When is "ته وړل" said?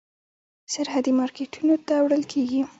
1.87-2.23